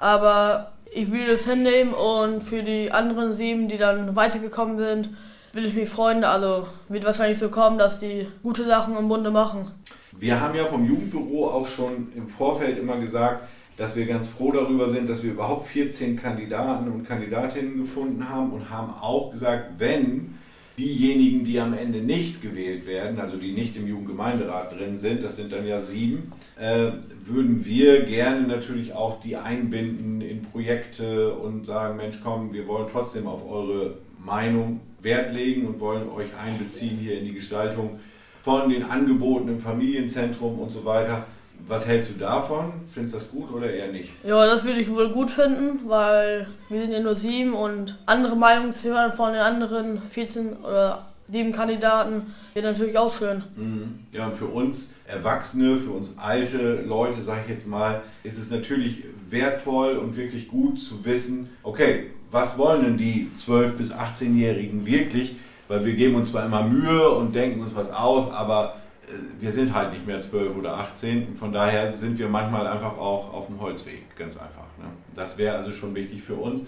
Aber 0.00 0.72
ich 0.92 1.12
will 1.12 1.28
es 1.30 1.46
hinnehmen 1.46 1.94
und 1.94 2.42
für 2.42 2.64
die 2.64 2.90
anderen 2.90 3.32
sieben, 3.32 3.68
die 3.68 3.78
dann 3.78 4.16
weitergekommen 4.16 4.78
sind, 4.78 5.10
will 5.52 5.64
ich 5.64 5.74
mich 5.74 5.88
freuen. 5.88 6.24
Also 6.24 6.66
wird 6.88 7.04
wahrscheinlich 7.04 7.38
so 7.38 7.50
kommen, 7.50 7.78
dass 7.78 8.00
die 8.00 8.26
gute 8.42 8.64
Sachen 8.64 8.96
im 8.96 9.08
Bunde 9.08 9.30
machen. 9.30 9.70
Wir 10.18 10.40
haben 10.40 10.54
ja 10.54 10.64
vom 10.66 10.86
Jugendbüro 10.86 11.48
auch 11.48 11.66
schon 11.66 12.08
im 12.16 12.28
Vorfeld 12.28 12.78
immer 12.78 12.98
gesagt, 12.98 13.48
dass 13.76 13.96
wir 13.96 14.06
ganz 14.06 14.28
froh 14.28 14.52
darüber 14.52 14.88
sind, 14.88 15.08
dass 15.08 15.22
wir 15.22 15.32
überhaupt 15.32 15.66
14 15.66 16.16
Kandidaten 16.16 16.90
und 16.90 17.04
Kandidatinnen 17.04 17.78
gefunden 17.78 18.28
haben 18.28 18.52
und 18.52 18.70
haben 18.70 18.94
auch 19.00 19.32
gesagt, 19.32 19.72
wenn 19.78 20.34
diejenigen, 20.78 21.44
die 21.44 21.60
am 21.60 21.72
Ende 21.72 21.98
nicht 21.98 22.42
gewählt 22.42 22.86
werden, 22.86 23.20
also 23.20 23.36
die 23.36 23.52
nicht 23.52 23.76
im 23.76 23.86
Jugendgemeinderat 23.86 24.76
drin 24.76 24.96
sind, 24.96 25.22
das 25.22 25.36
sind 25.36 25.52
dann 25.52 25.66
ja 25.66 25.80
sieben, 25.80 26.32
äh, 26.58 26.90
würden 27.24 27.64
wir 27.64 28.02
gerne 28.04 28.46
natürlich 28.46 28.92
auch 28.92 29.20
die 29.20 29.36
einbinden 29.36 30.20
in 30.20 30.42
Projekte 30.42 31.34
und 31.34 31.64
sagen, 31.64 31.96
Mensch, 31.96 32.20
komm, 32.22 32.52
wir 32.52 32.66
wollen 32.66 32.88
trotzdem 32.90 33.26
auf 33.26 33.48
eure 33.48 33.98
Meinung 34.24 34.80
Wert 35.00 35.32
legen 35.32 35.66
und 35.66 35.80
wollen 35.80 36.08
euch 36.08 36.28
einbeziehen 36.42 36.98
hier 36.98 37.18
in 37.18 37.26
die 37.26 37.34
Gestaltung 37.34 38.00
von 38.44 38.68
den 38.68 38.84
Angeboten 38.84 39.48
im 39.48 39.58
Familienzentrum 39.58 40.58
und 40.58 40.70
so 40.70 40.84
weiter. 40.84 41.24
Was 41.66 41.88
hältst 41.88 42.10
du 42.10 42.14
davon? 42.18 42.72
Findest 42.90 43.14
du 43.14 43.18
das 43.18 43.30
gut 43.30 43.50
oder 43.50 43.72
eher 43.72 43.90
nicht? 43.90 44.10
Ja, 44.22 44.44
das 44.44 44.64
würde 44.64 44.80
ich 44.80 44.90
wohl 44.90 45.08
gut 45.08 45.30
finden, 45.30 45.88
weil 45.88 46.46
wir 46.68 46.82
sind 46.82 46.92
ja 46.92 47.00
nur 47.00 47.16
sieben 47.16 47.54
und 47.54 47.96
andere 48.04 48.36
Meinungen 48.36 48.74
zu 48.74 48.90
hören 48.90 49.12
von 49.12 49.32
den 49.32 49.40
anderen 49.40 49.98
14 49.98 50.58
oder 50.58 51.06
sieben 51.26 51.52
Kandidaten 51.52 52.34
wird 52.52 52.66
natürlich 52.66 52.98
auch 52.98 53.16
schön. 53.16 53.42
Mhm. 53.56 54.00
Ja, 54.12 54.26
und 54.26 54.36
für 54.36 54.46
uns 54.46 54.94
Erwachsene, 55.06 55.78
für 55.78 55.92
uns 55.92 56.18
alte 56.18 56.82
Leute, 56.82 57.22
sage 57.22 57.40
ich 57.44 57.50
jetzt 57.50 57.66
mal, 57.66 58.02
ist 58.24 58.38
es 58.38 58.50
natürlich 58.50 59.04
wertvoll 59.30 59.96
und 59.96 60.18
wirklich 60.18 60.48
gut 60.48 60.78
zu 60.78 61.02
wissen, 61.06 61.48
okay, 61.62 62.10
was 62.30 62.58
wollen 62.58 62.82
denn 62.82 62.98
die 62.98 63.30
12- 63.38 63.68
bis 63.70 63.92
18-Jährigen 63.92 64.84
wirklich? 64.84 65.36
Weil 65.74 65.84
wir 65.86 65.94
geben 65.94 66.14
uns 66.14 66.30
zwar 66.30 66.46
immer 66.46 66.62
Mühe 66.62 67.10
und 67.10 67.34
denken 67.34 67.60
uns 67.60 67.74
was 67.74 67.90
aus, 67.90 68.30
aber 68.30 68.76
äh, 69.08 69.14
wir 69.40 69.50
sind 69.50 69.74
halt 69.74 69.92
nicht 69.92 70.06
mehr 70.06 70.20
12 70.20 70.56
oder 70.56 70.74
18. 70.74 71.34
Von 71.36 71.52
daher 71.52 71.90
sind 71.90 72.16
wir 72.16 72.28
manchmal 72.28 72.68
einfach 72.68 72.96
auch 72.96 73.34
auf 73.34 73.46
dem 73.46 73.60
Holzweg, 73.60 74.16
ganz 74.16 74.36
einfach. 74.36 74.68
Ne? 74.78 74.84
Das 75.16 75.36
wäre 75.36 75.56
also 75.56 75.72
schon 75.72 75.92
wichtig 75.96 76.22
für 76.22 76.36
uns. 76.36 76.66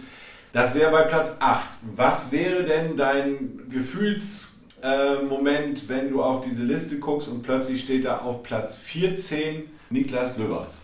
Das 0.52 0.74
wäre 0.74 0.90
bei 0.90 1.02
Platz 1.02 1.36
8. 1.38 1.62
Was 1.94 2.32
wäre 2.32 2.64
denn 2.64 2.96
dein 2.96 3.70
Gefühlsmoment, 3.70 5.84
äh, 5.84 5.88
wenn 5.88 6.10
du 6.10 6.20
auf 6.20 6.44
diese 6.44 6.64
Liste 6.64 6.98
guckst 6.98 7.28
und 7.28 7.44
plötzlich 7.44 7.82
steht 7.82 8.06
da 8.06 8.18
auf 8.18 8.42
Platz 8.42 8.74
14 8.74 9.70
Niklas 9.90 10.36
Löbers? 10.36 10.80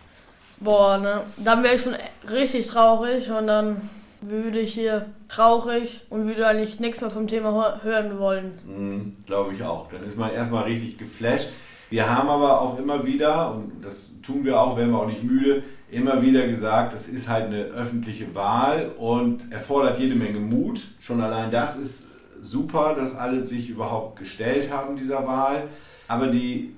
Boah, 0.60 0.96
ne? 0.96 1.22
Dann 1.38 1.64
wäre 1.64 1.74
ich 1.74 1.82
schon 1.82 1.96
richtig 2.30 2.68
traurig 2.68 3.32
und 3.32 3.48
dann 3.48 3.90
würde 4.22 4.60
ich 4.60 4.74
hier 4.74 5.06
traurig 5.28 6.02
und 6.10 6.26
würde 6.26 6.46
eigentlich 6.46 6.80
nichts 6.80 7.00
mehr 7.00 7.10
vom 7.10 7.26
Thema 7.26 7.80
hören 7.82 8.18
wollen. 8.18 8.52
Mhm, 8.66 9.16
Glaube 9.26 9.54
ich 9.54 9.62
auch. 9.62 9.88
Dann 9.88 10.04
ist 10.04 10.18
man 10.18 10.32
erstmal 10.32 10.64
richtig 10.64 10.98
geflasht. 10.98 11.50
Wir 11.90 12.08
haben 12.08 12.28
aber 12.28 12.60
auch 12.60 12.78
immer 12.78 13.04
wieder, 13.04 13.54
und 13.54 13.84
das 13.84 14.12
tun 14.22 14.44
wir 14.44 14.58
auch, 14.58 14.78
werden 14.78 14.92
wir 14.92 15.00
auch 15.00 15.06
nicht 15.06 15.22
müde, 15.22 15.62
immer 15.90 16.22
wieder 16.22 16.46
gesagt, 16.46 16.94
das 16.94 17.06
ist 17.08 17.28
halt 17.28 17.46
eine 17.46 17.64
öffentliche 17.64 18.34
Wahl 18.34 18.92
und 18.96 19.52
erfordert 19.52 19.98
jede 19.98 20.14
Menge 20.14 20.40
Mut. 20.40 20.80
Schon 21.00 21.20
allein 21.20 21.50
das 21.50 21.76
ist 21.76 22.12
super, 22.40 22.94
dass 22.94 23.14
alle 23.14 23.44
sich 23.44 23.68
überhaupt 23.68 24.18
gestellt 24.18 24.72
haben 24.72 24.96
dieser 24.96 25.26
Wahl. 25.26 25.64
Aber 26.08 26.28
die, 26.28 26.74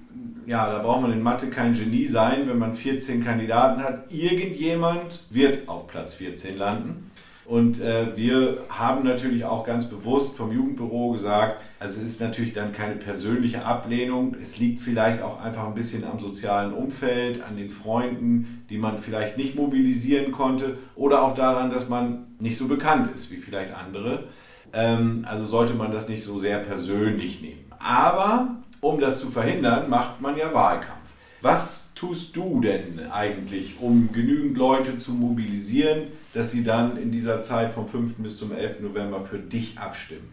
ja, 0.46 0.68
da 0.70 0.80
braucht 0.80 1.02
man 1.02 1.12
in 1.12 1.22
Mathe 1.22 1.48
kein 1.48 1.74
Genie 1.74 2.06
sein, 2.06 2.48
wenn 2.48 2.58
man 2.58 2.74
14 2.74 3.24
Kandidaten 3.24 3.82
hat. 3.82 4.12
Irgendjemand 4.12 5.24
wird 5.30 5.68
auf 5.68 5.86
Platz 5.86 6.14
14 6.14 6.58
landen. 6.58 7.10
Und 7.46 7.80
äh, 7.82 8.16
wir 8.16 8.58
haben 8.70 9.04
natürlich 9.04 9.44
auch 9.44 9.64
ganz 9.64 9.86
bewusst 9.86 10.36
vom 10.36 10.50
Jugendbüro 10.50 11.12
gesagt, 11.12 11.60
also 11.78 12.00
es 12.00 12.08
ist 12.08 12.20
natürlich 12.20 12.54
dann 12.54 12.72
keine 12.72 12.96
persönliche 12.96 13.64
Ablehnung. 13.64 14.34
Es 14.40 14.58
liegt 14.58 14.82
vielleicht 14.82 15.22
auch 15.22 15.42
einfach 15.42 15.66
ein 15.66 15.74
bisschen 15.74 16.04
am 16.04 16.18
sozialen 16.20 16.72
Umfeld, 16.72 17.42
an 17.42 17.56
den 17.56 17.68
Freunden, 17.68 18.64
die 18.70 18.78
man 18.78 18.98
vielleicht 18.98 19.36
nicht 19.36 19.56
mobilisieren 19.56 20.32
konnte 20.32 20.78
oder 20.96 21.22
auch 21.22 21.34
daran, 21.34 21.70
dass 21.70 21.88
man 21.90 22.28
nicht 22.38 22.56
so 22.56 22.66
bekannt 22.66 23.10
ist 23.14 23.30
wie 23.30 23.36
vielleicht 23.36 23.74
andere. 23.74 24.24
Ähm, 24.72 25.26
also 25.28 25.44
sollte 25.44 25.74
man 25.74 25.92
das 25.92 26.08
nicht 26.08 26.24
so 26.24 26.38
sehr 26.38 26.58
persönlich 26.58 27.42
nehmen. 27.42 27.66
Aber 27.78 28.56
um 28.80 29.00
das 29.00 29.20
zu 29.20 29.30
verhindern, 29.30 29.90
macht 29.90 30.22
man 30.22 30.38
ja 30.38 30.54
Wahlkampf. 30.54 30.98
Was 31.42 31.83
tust 32.04 32.36
du 32.36 32.60
denn 32.60 33.00
eigentlich, 33.10 33.80
um 33.80 34.12
genügend 34.12 34.58
Leute 34.58 34.98
zu 34.98 35.12
mobilisieren, 35.12 36.08
dass 36.34 36.50
sie 36.50 36.62
dann 36.62 36.96
in 36.96 37.10
dieser 37.10 37.40
Zeit 37.40 37.72
vom 37.72 37.88
5. 37.88 38.16
bis 38.18 38.36
zum 38.36 38.52
11. 38.52 38.80
November 38.80 39.24
für 39.24 39.38
dich 39.38 39.78
abstimmen? 39.78 40.28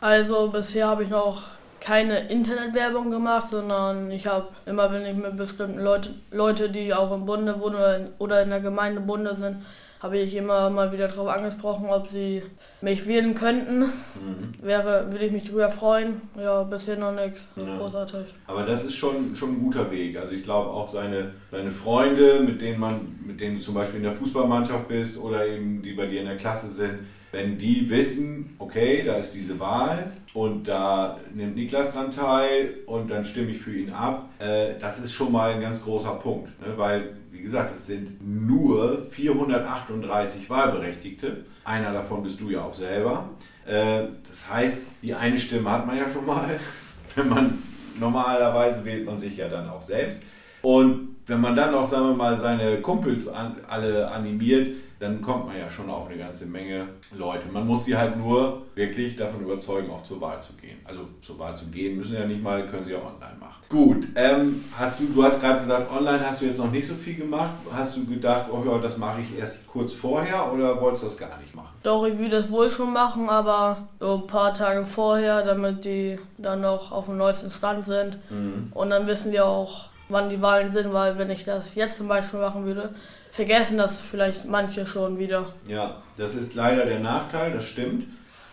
Also 0.00 0.48
bisher 0.48 0.86
habe 0.86 1.02
ich 1.02 1.10
noch 1.10 1.42
keine 1.78 2.28
Internetwerbung 2.28 3.10
gemacht, 3.10 3.48
sondern 3.50 4.10
ich 4.10 4.26
habe 4.26 4.48
immer, 4.64 4.90
wenn 4.92 5.04
ich 5.04 5.14
mit 5.14 5.36
bestimmten 5.36 5.80
Leute, 5.80 6.10
Leute, 6.30 6.70
die 6.70 6.94
auch 6.94 7.12
im 7.12 7.26
Bunde 7.26 7.60
wohnen 7.60 7.74
oder 7.74 7.96
in, 7.96 8.08
oder 8.18 8.42
in 8.42 8.50
der 8.50 8.60
Gemeinde 8.60 9.00
Bunde 9.02 9.36
sind, 9.36 9.56
habe 10.00 10.18
ich 10.18 10.34
immer 10.34 10.70
mal 10.70 10.92
wieder 10.92 11.08
darauf 11.08 11.28
angesprochen, 11.28 11.86
ob 11.90 12.08
sie 12.08 12.42
mich 12.80 13.06
wählen 13.06 13.34
könnten. 13.34 13.80
Mhm. 13.80 14.54
Wäre, 14.62 15.06
würde 15.10 15.26
ich 15.26 15.32
mich 15.32 15.44
darüber 15.44 15.68
freuen. 15.68 16.22
Ja, 16.38 16.62
bisher 16.62 16.96
noch 16.96 17.14
nichts 17.14 17.48
ja. 17.56 17.76
großartig. 17.76 18.34
Aber 18.46 18.62
das 18.62 18.84
ist 18.84 18.94
schon, 18.94 19.36
schon 19.36 19.50
ein 19.50 19.60
guter 19.60 19.90
Weg. 19.90 20.16
Also 20.16 20.32
ich 20.32 20.42
glaube 20.42 20.70
auch 20.70 20.88
seine, 20.88 21.34
seine 21.50 21.70
Freunde, 21.70 22.40
mit 22.40 22.62
denen 22.62 22.80
man, 22.80 23.18
mit 23.26 23.40
denen 23.40 23.56
du 23.56 23.62
zum 23.62 23.74
Beispiel 23.74 23.98
in 23.98 24.04
der 24.04 24.14
Fußballmannschaft 24.14 24.88
bist 24.88 25.18
oder 25.18 25.46
eben 25.46 25.82
die 25.82 25.92
bei 25.92 26.06
dir 26.06 26.20
in 26.20 26.26
der 26.26 26.38
Klasse 26.38 26.68
sind, 26.68 27.00
wenn 27.32 27.58
die 27.58 27.88
wissen, 27.88 28.56
okay, 28.58 29.02
da 29.06 29.14
ist 29.14 29.32
diese 29.34 29.60
Wahl 29.60 30.12
und 30.34 30.66
da 30.66 31.18
nimmt 31.32 31.56
Niklas 31.56 31.92
dran 31.92 32.10
teil 32.10 32.78
und 32.86 33.10
dann 33.10 33.24
stimme 33.24 33.50
ich 33.50 33.58
für 33.58 33.72
ihn 33.72 33.92
ab, 33.92 34.30
äh, 34.40 34.74
das 34.80 34.98
ist 34.98 35.12
schon 35.12 35.30
mal 35.30 35.52
ein 35.52 35.60
ganz 35.60 35.84
großer 35.84 36.14
Punkt, 36.14 36.48
ne? 36.60 36.72
weil 36.76 37.19
wie 37.40 37.44
gesagt, 37.44 37.74
es 37.74 37.86
sind 37.86 38.18
nur 38.20 39.06
438 39.12 40.50
Wahlberechtigte. 40.50 41.46
Einer 41.64 41.90
davon 41.90 42.22
bist 42.22 42.38
du 42.38 42.50
ja 42.50 42.62
auch 42.62 42.74
selber. 42.74 43.30
Äh, 43.64 44.02
das 44.28 44.50
heißt, 44.50 44.82
die 45.00 45.14
eine 45.14 45.38
Stimme 45.38 45.70
hat 45.70 45.86
man 45.86 45.96
ja 45.96 46.06
schon 46.10 46.26
mal. 46.26 46.60
Wenn 47.14 47.30
man 47.30 47.62
normalerweise 47.98 48.84
wählt 48.84 49.06
man 49.06 49.16
sich 49.16 49.38
ja 49.38 49.48
dann 49.48 49.70
auch 49.70 49.80
selbst. 49.80 50.24
Und 50.60 51.16
wenn 51.30 51.40
man 51.40 51.56
dann 51.56 51.74
auch, 51.74 51.86
sagen 51.86 52.08
wir 52.08 52.14
mal, 52.14 52.38
seine 52.38 52.80
Kumpels 52.80 53.28
an, 53.28 53.56
alle 53.68 54.10
animiert, 54.10 54.68
dann 54.98 55.22
kommt 55.22 55.46
man 55.46 55.56
ja 55.56 55.70
schon 55.70 55.88
auf 55.88 56.08
eine 56.08 56.18
ganze 56.18 56.44
Menge 56.44 56.88
Leute. 57.16 57.46
Man 57.50 57.66
muss 57.66 57.86
sie 57.86 57.96
halt 57.96 58.18
nur 58.18 58.62
wirklich 58.74 59.16
davon 59.16 59.40
überzeugen, 59.40 59.90
auch 59.90 60.02
zur 60.02 60.20
Wahl 60.20 60.42
zu 60.42 60.52
gehen. 60.54 60.76
Also 60.84 61.08
zur 61.22 61.38
Wahl 61.38 61.56
zu 61.56 61.66
gehen 61.66 61.96
müssen 61.96 62.14
ja 62.14 62.26
nicht 62.26 62.42
mal, 62.42 62.66
können 62.66 62.84
sie 62.84 62.94
auch 62.94 63.04
online 63.04 63.38
machen. 63.40 63.62
Gut, 63.70 64.08
ähm, 64.14 64.62
hast 64.76 65.00
du, 65.00 65.06
du 65.06 65.22
hast 65.22 65.40
gerade 65.40 65.60
gesagt, 65.60 65.90
online 65.90 66.20
hast 66.28 66.42
du 66.42 66.46
jetzt 66.46 66.58
noch 66.58 66.70
nicht 66.70 66.86
so 66.86 66.94
viel 66.94 67.14
gemacht. 67.14 67.52
Hast 67.72 67.96
du 67.96 68.04
gedacht, 68.04 68.46
oh 68.52 68.62
ja, 68.66 68.76
das 68.78 68.98
mache 68.98 69.20
ich 69.22 69.38
erst 69.38 69.66
kurz 69.66 69.94
vorher 69.94 70.52
oder 70.52 70.78
wolltest 70.78 71.04
du 71.04 71.06
das 71.06 71.16
gar 71.16 71.38
nicht 71.40 71.54
machen? 71.54 71.70
Doch, 71.82 72.04
ich 72.04 72.18
würde 72.18 72.36
das 72.36 72.50
wohl 72.50 72.70
schon 72.70 72.92
machen, 72.92 73.30
aber 73.30 73.88
so 74.00 74.16
ein 74.16 74.26
paar 74.26 74.52
Tage 74.52 74.84
vorher, 74.84 75.42
damit 75.44 75.86
die 75.86 76.18
dann 76.36 76.60
noch 76.60 76.92
auf 76.92 77.06
dem 77.06 77.16
neuesten 77.16 77.50
Stand 77.50 77.86
sind. 77.86 78.18
Mhm. 78.28 78.70
Und 78.74 78.90
dann 78.90 79.06
wissen 79.06 79.32
wir 79.32 79.46
auch, 79.46 79.89
wann 80.10 80.30
die 80.30 80.40
Wahlen 80.40 80.70
sind, 80.70 80.92
weil 80.92 81.18
wenn 81.18 81.30
ich 81.30 81.44
das 81.44 81.74
jetzt 81.74 81.96
zum 81.96 82.08
Beispiel 82.08 82.40
machen 82.40 82.64
würde, 82.64 82.94
vergessen 83.30 83.78
das 83.78 83.98
vielleicht 83.98 84.46
manche 84.46 84.86
schon 84.86 85.18
wieder. 85.18 85.52
Ja, 85.66 86.02
das 86.16 86.34
ist 86.34 86.54
leider 86.54 86.84
der 86.84 87.00
Nachteil, 87.00 87.52
das 87.52 87.64
stimmt. 87.64 88.04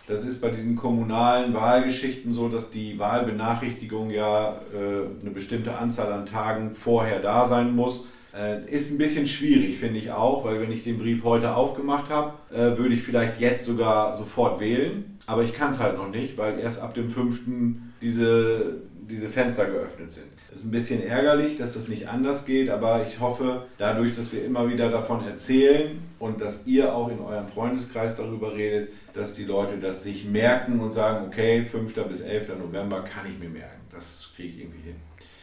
Das 0.06 0.24
ist 0.24 0.40
bei 0.40 0.48
diesen 0.48 0.74
kommunalen 0.74 1.52
Wahlgeschichten 1.52 2.32
so, 2.32 2.48
dass 2.48 2.70
die 2.70 2.98
Wahlbenachrichtigung 2.98 4.08
ja 4.08 4.58
äh, 4.72 5.20
eine 5.20 5.30
bestimmte 5.30 5.76
Anzahl 5.76 6.10
an 6.10 6.24
Tagen 6.24 6.74
vorher 6.74 7.20
da 7.20 7.44
sein 7.44 7.76
muss. 7.76 8.06
Äh, 8.34 8.64
ist 8.70 8.90
ein 8.90 8.98
bisschen 8.98 9.26
schwierig, 9.26 9.78
finde 9.78 9.98
ich 9.98 10.10
auch, 10.10 10.44
weil 10.44 10.60
wenn 10.60 10.72
ich 10.72 10.82
den 10.82 10.98
Brief 10.98 11.24
heute 11.24 11.54
aufgemacht 11.54 12.08
habe, 12.08 12.32
äh, 12.50 12.78
würde 12.78 12.94
ich 12.94 13.02
vielleicht 13.02 13.38
jetzt 13.38 13.66
sogar 13.66 14.14
sofort 14.14 14.60
wählen. 14.60 15.18
Aber 15.26 15.42
ich 15.42 15.52
kann 15.52 15.70
es 15.70 15.78
halt 15.78 15.98
noch 15.98 16.08
nicht, 16.08 16.38
weil 16.38 16.58
erst 16.58 16.80
ab 16.80 16.94
dem 16.94 17.10
5. 17.10 17.40
diese, 18.00 18.76
diese 19.10 19.28
Fenster 19.28 19.66
geöffnet 19.66 20.10
sind. 20.10 20.37
Ist 20.54 20.64
ein 20.64 20.70
bisschen 20.70 21.06
ärgerlich, 21.06 21.56
dass 21.56 21.74
das 21.74 21.88
nicht 21.88 22.08
anders 22.08 22.46
geht, 22.46 22.70
aber 22.70 23.06
ich 23.06 23.20
hoffe, 23.20 23.66
dadurch, 23.76 24.16
dass 24.16 24.32
wir 24.32 24.44
immer 24.44 24.68
wieder 24.68 24.90
davon 24.90 25.24
erzählen 25.24 25.98
und 26.18 26.40
dass 26.40 26.66
ihr 26.66 26.94
auch 26.94 27.10
in 27.10 27.20
eurem 27.20 27.46
Freundeskreis 27.48 28.16
darüber 28.16 28.54
redet, 28.54 28.90
dass 29.12 29.34
die 29.34 29.44
Leute 29.44 29.76
das 29.76 30.04
sich 30.04 30.24
merken 30.24 30.80
und 30.80 30.92
sagen, 30.92 31.26
okay, 31.26 31.64
5. 31.64 31.94
bis 32.08 32.22
11. 32.22 32.58
November 32.58 33.02
kann 33.02 33.28
ich 33.28 33.38
mir 33.38 33.50
merken. 33.50 33.80
Das 33.92 34.32
kriege 34.34 34.48
ich 34.48 34.60
irgendwie 34.60 34.82
hin. 34.82 34.96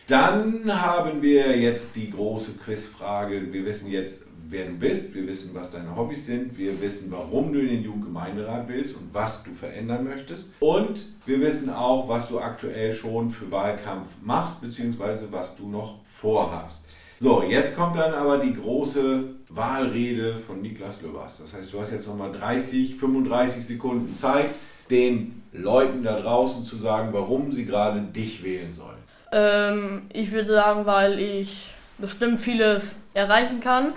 Dann 0.07 0.81
haben 0.81 1.21
wir 1.21 1.57
jetzt 1.57 1.95
die 1.95 2.11
große 2.11 2.53
Quizfrage. 2.53 3.53
Wir 3.53 3.65
wissen 3.65 3.89
jetzt, 3.89 4.27
wer 4.49 4.65
du 4.65 4.73
bist, 4.73 5.15
wir 5.15 5.27
wissen, 5.27 5.51
was 5.53 5.71
deine 5.71 5.95
Hobbys 5.95 6.25
sind, 6.25 6.57
wir 6.57 6.79
wissen, 6.81 7.11
warum 7.11 7.51
du 7.51 7.59
in 7.59 7.67
den 7.67 7.83
Jugendgemeinderat 7.83 8.67
willst 8.67 8.95
und 8.95 9.13
was 9.13 9.43
du 9.43 9.51
verändern 9.51 10.03
möchtest. 10.03 10.53
Und 10.59 11.05
wir 11.25 11.39
wissen 11.41 11.71
auch, 11.71 12.07
was 12.07 12.29
du 12.29 12.39
aktuell 12.39 12.93
schon 12.93 13.29
für 13.29 13.49
Wahlkampf 13.51 14.09
machst, 14.21 14.61
beziehungsweise 14.61 15.31
was 15.31 15.55
du 15.55 15.67
noch 15.67 16.03
vorhast. 16.03 16.87
So, 17.17 17.43
jetzt 17.43 17.77
kommt 17.77 17.97
dann 17.97 18.13
aber 18.13 18.39
die 18.39 18.53
große 18.53 19.23
Wahlrede 19.49 20.37
von 20.37 20.61
Niklas 20.61 21.01
Löbers. 21.01 21.39
Das 21.39 21.53
heißt, 21.53 21.71
du 21.71 21.79
hast 21.79 21.91
jetzt 21.91 22.07
nochmal 22.07 22.31
30, 22.31 22.97
35 22.97 23.65
Sekunden 23.65 24.11
Zeit, 24.11 24.47
den 24.89 25.41
Leuten 25.53 26.03
da 26.03 26.19
draußen 26.19 26.65
zu 26.65 26.75
sagen, 26.75 27.09
warum 27.13 27.51
sie 27.53 27.65
gerade 27.65 28.01
dich 28.01 28.43
wählen 28.43 28.73
sollen. 28.73 28.97
Ähm, 29.31 30.03
ich 30.13 30.31
würde 30.33 30.49
sagen, 30.49 30.85
weil 30.85 31.19
ich 31.19 31.69
bestimmt 31.97 32.41
vieles 32.41 32.97
erreichen 33.13 33.61
kann 33.61 33.93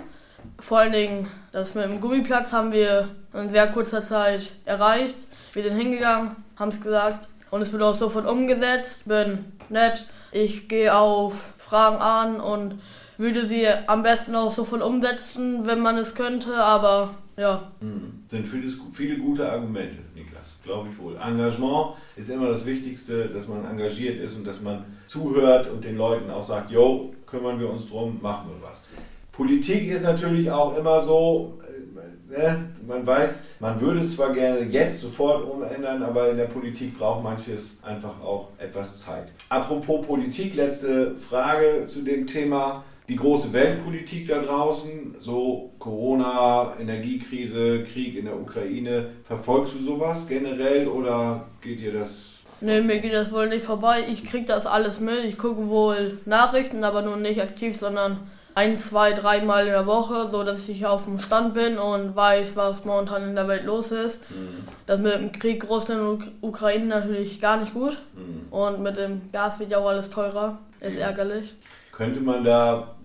vor 0.59 0.79
allen 0.79 0.93
Dingen 0.93 1.27
das 1.51 1.75
mit 1.75 1.85
dem 1.85 1.99
Gummiplatz 2.01 2.53
haben 2.53 2.71
wir 2.71 3.09
in 3.33 3.49
sehr 3.49 3.67
kurzer 3.67 4.01
Zeit 4.01 4.51
erreicht. 4.65 5.17
Wir 5.53 5.63
sind 5.63 5.75
hingegangen, 5.75 6.35
haben 6.57 6.69
es 6.69 6.81
gesagt 6.81 7.27
und 7.51 7.61
es 7.61 7.71
wird 7.71 7.81
auch 7.81 7.97
sofort 7.97 8.27
umgesetzt. 8.27 9.07
Bin 9.07 9.45
nett, 9.69 10.05
ich 10.31 10.67
gehe 10.67 10.95
auf 10.95 11.53
Fragen 11.57 11.97
an 11.97 12.39
und 12.39 12.79
würde 13.17 13.45
sie 13.45 13.67
am 13.87 14.03
besten 14.03 14.35
auch 14.35 14.51
sofort 14.51 14.81
umsetzen, 14.81 15.65
wenn 15.65 15.81
man 15.81 15.97
es 15.97 16.15
könnte, 16.15 16.55
aber 16.55 17.15
ja. 17.35 17.71
Mhm. 17.81 18.23
Sind 18.27 18.45
viele, 18.45 18.71
viele 18.93 19.17
gute 19.17 19.49
Argumente, 19.49 19.97
Niklas, 20.13 20.43
glaube 20.63 20.89
ich 20.91 20.97
wohl. 20.99 21.15
Engagement 21.15 21.95
ist 22.15 22.29
immer 22.29 22.49
das 22.49 22.65
Wichtigste, 22.65 23.27
dass 23.27 23.47
man 23.47 23.65
engagiert 23.65 24.19
ist 24.19 24.35
und 24.35 24.45
dass 24.45 24.61
man 24.61 24.85
zuhört 25.07 25.67
und 25.69 25.83
den 25.83 25.97
Leuten 25.97 26.29
auch 26.29 26.43
sagt, 26.43 26.71
jo, 26.71 27.13
kümmern 27.25 27.59
wir 27.59 27.69
uns 27.69 27.87
drum, 27.87 28.19
machen 28.21 28.49
wir 28.49 28.67
was. 28.67 28.85
Politik 29.39 29.89
ist 29.89 30.03
natürlich 30.03 30.51
auch 30.51 30.75
immer 30.75 30.99
so, 30.99 31.61
äh, 32.35 32.37
ne? 32.37 32.65
man 32.85 33.07
weiß, 33.07 33.43
man 33.61 33.79
würde 33.79 34.01
es 34.01 34.17
zwar 34.17 34.33
gerne 34.33 34.59
jetzt 34.65 34.99
sofort 34.99 35.49
umändern, 35.49 36.03
aber 36.03 36.29
in 36.29 36.35
der 36.35 36.47
Politik 36.47 36.99
braucht 36.99 37.23
manches 37.23 37.81
einfach 37.81 38.19
auch 38.21 38.49
etwas 38.57 39.01
Zeit. 39.01 39.29
Apropos 39.47 40.05
Politik, 40.05 40.55
letzte 40.55 41.17
Frage 41.17 41.85
zu 41.85 42.01
dem 42.01 42.27
Thema. 42.27 42.83
Die 43.07 43.15
große 43.15 43.53
Weltpolitik 43.53 44.27
da 44.27 44.41
draußen, 44.41 45.15
so 45.21 45.71
Corona, 45.79 46.73
Energiekrise, 46.77 47.85
Krieg 47.85 48.17
in 48.17 48.25
der 48.25 48.37
Ukraine, 48.37 49.07
verfolgst 49.23 49.73
du 49.73 49.79
sowas 49.79 50.27
generell 50.27 50.89
oder 50.89 51.47
geht 51.61 51.79
dir 51.79 51.93
das 51.93 52.33
Nee, 52.59 52.81
mir 52.81 52.99
geht 52.99 53.13
das 53.13 53.31
wohl 53.31 53.47
nicht 53.47 53.63
vorbei. 53.63 54.03
Ich 54.11 54.25
krieg 54.25 54.45
das 54.47 54.65
alles 54.65 54.99
mit. 54.99 55.23
Ich 55.23 55.37
gucke 55.37 55.69
wohl 55.69 56.19
Nachrichten, 56.25 56.83
aber 56.83 57.03
nur 57.03 57.15
nicht 57.15 57.41
aktiv, 57.41 57.77
sondern 57.77 58.27
ein, 58.55 58.77
zwei, 58.77 59.13
dreimal 59.13 59.65
in 59.65 59.71
der 59.71 59.85
Woche, 59.85 60.27
so 60.29 60.43
dass 60.43 60.67
ich 60.67 60.85
auf 60.85 61.05
dem 61.05 61.19
Stand 61.19 61.53
bin 61.53 61.77
und 61.77 62.15
weiß, 62.15 62.55
was 62.55 62.83
momentan 62.83 63.23
in 63.29 63.35
der 63.35 63.47
Welt 63.47 63.63
los 63.65 63.91
ist. 63.91 64.19
Mhm. 64.31 64.67
Das 64.85 64.99
mit 64.99 65.13
dem 65.13 65.31
Krieg 65.31 65.69
Russland 65.69 66.01
und 66.01 66.31
Ukraine 66.41 66.85
natürlich 66.85 67.39
gar 67.39 67.57
nicht 67.57 67.73
gut. 67.73 67.97
Mhm. 68.15 68.51
Und 68.51 68.81
mit 68.81 68.97
dem 68.97 69.31
Gas 69.31 69.59
wird 69.59 69.71
ja 69.71 69.77
auch 69.77 69.89
alles 69.89 70.09
teurer. 70.09 70.57
Ist 70.79 70.95
mhm. 70.95 71.03
ärgerlich. 71.03 71.55
Könnte 71.91 72.21
man 72.21 72.43
da, 72.43 72.95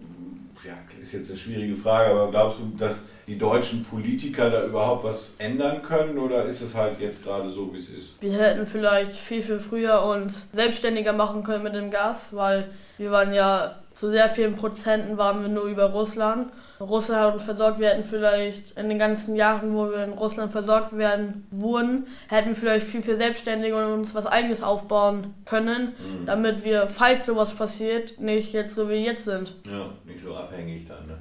ja, 0.65 0.73
ist 1.01 1.13
jetzt 1.13 1.31
eine 1.31 1.39
schwierige 1.39 1.77
Frage, 1.77 2.11
aber 2.11 2.31
glaubst 2.31 2.61
du, 2.61 2.77
dass 2.79 3.11
die 3.27 3.39
deutschen 3.39 3.85
Politiker 3.85 4.51
da 4.51 4.65
überhaupt 4.65 5.05
was 5.05 5.35
ändern 5.39 5.83
können 5.83 6.19
oder 6.19 6.45
ist 6.45 6.61
es 6.61 6.75
halt 6.75 7.01
jetzt 7.01 7.25
gerade 7.25 7.51
so, 7.51 7.73
wie 7.73 7.79
es 7.79 7.89
ist? 7.89 8.23
Wir 8.23 8.33
hätten 8.33 8.67
vielleicht 8.67 9.13
viel, 9.13 9.43
viel 9.43 9.59
früher 9.59 10.05
uns 10.05 10.49
selbstständiger 10.53 11.13
machen 11.13 11.43
können 11.43 11.65
mit 11.65 11.75
dem 11.75 11.91
Gas, 11.91 12.29
weil 12.33 12.69
wir 12.99 13.11
waren 13.11 13.33
ja 13.33 13.77
zu 13.95 14.11
sehr 14.11 14.29
vielen 14.29 14.55
Prozenten 14.55 15.17
waren 15.17 15.43
wir 15.43 15.49
nur 15.49 15.65
über 15.65 15.85
Russland. 15.85 16.49
Russland 16.81 17.23
hat 17.23 17.35
uns 17.35 17.45
versorgt, 17.45 17.79
wir 17.79 17.89
hätten 17.89 18.05
vielleicht 18.05 18.77
in 18.77 18.89
den 18.89 18.99
ganzen 18.99 19.37
Jahren, 19.37 19.75
wo 19.75 19.89
wir 19.91 20.05
in 20.05 20.13
Russland 20.13 20.51
versorgt 20.53 20.99
werden 20.99 21.47
wurden, 21.51 22.07
hätten 22.29 22.49
wir 22.49 22.57
vielleicht 22.57 22.87
viel, 22.87 23.03
viel 23.03 23.17
selbstständiger 23.17 23.87
und 23.87 24.01
uns 24.01 24.15
was 24.15 24.27
eigenes 24.27 24.63
aufbauen 24.63 25.35
können, 25.45 25.95
mhm. 25.99 26.27
damit 26.27 26.65
wir, 26.65 26.89
falls 26.89 27.27
sowas 27.27 27.55
passiert, 27.55 28.21
nicht 28.21 28.53
jetzt 28.53 28.75
so 28.75 28.91
wie 28.91 28.95
jetzt 28.95 29.25
sind. 29.25 29.55
Ja, 29.65 29.91
nicht 30.05 30.23
so 30.23 30.35
abhängig 30.35 30.87
dann. 30.89 31.07
Ne? 31.07 31.19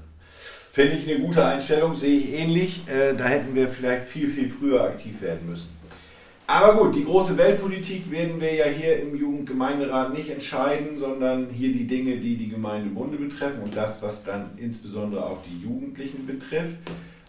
Finde 0.72 0.98
ich 0.98 1.08
eine 1.08 1.20
gute 1.20 1.46
Einstellung, 1.46 1.94
sehe 1.94 2.18
ich 2.18 2.34
ähnlich. 2.34 2.82
Äh, 2.88 3.14
da 3.14 3.26
hätten 3.26 3.54
wir 3.54 3.70
vielleicht 3.70 4.06
viel, 4.06 4.28
viel 4.28 4.50
früher 4.50 4.84
aktiv 4.84 5.22
werden 5.22 5.48
müssen. 5.48 5.70
Aber 6.46 6.76
gut, 6.76 6.96
die 6.96 7.06
große 7.06 7.38
Weltpolitik 7.38 8.12
werden 8.12 8.42
wir 8.42 8.54
ja 8.54 8.66
hier 8.66 9.02
im 9.02 9.16
Jugendgemeinderat 9.16 10.14
nicht 10.14 10.30
entscheiden, 10.30 10.98
sondern 10.98 11.48
hier 11.50 11.72
die 11.72 11.88
Dinge, 11.88 12.18
die 12.18 12.36
die 12.36 12.50
Gemeindebunde 12.50 13.18
betreffen 13.18 13.64
und 13.64 13.76
das, 13.76 14.02
was 14.02 14.26
dann 14.26 14.52
insbesondere 14.58 15.26
auch 15.26 15.40
die 15.44 15.64
Jugendlichen 15.64 16.28
betrifft. 16.28 16.76